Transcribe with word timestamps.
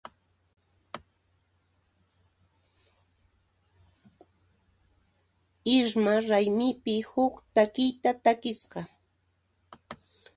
Irma 5.75 6.15
raymipi 6.29 6.95
huk 7.09 7.35
takiyta 7.55 8.09
takisqa. 8.23 8.81